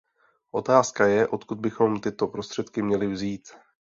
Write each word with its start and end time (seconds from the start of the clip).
Otázka 0.51 1.07
je, 1.07 1.27
odkud 1.27 1.59
bychom 1.59 1.99
tyto 2.01 2.27
prostředky 2.27 2.81
měli 2.81 3.07
vzít. 3.07 3.47